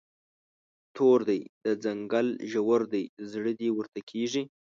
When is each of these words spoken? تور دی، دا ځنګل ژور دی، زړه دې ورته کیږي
تور 0.95 1.19
دی، 1.29 1.39
دا 1.63 1.71
ځنګل 1.83 2.27
ژور 2.51 2.81
دی، 2.93 3.03
زړه 3.31 3.51
دې 3.59 3.69
ورته 3.77 3.99
کیږي 4.09 4.43